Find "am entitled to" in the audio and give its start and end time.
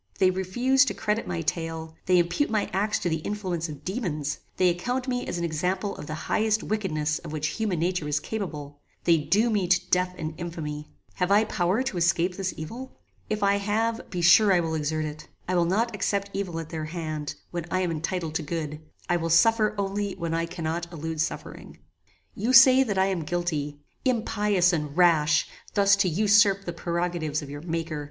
17.81-18.41